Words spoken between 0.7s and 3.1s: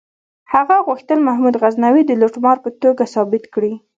غوښتل محمود غزنوي د لوټمار په توګه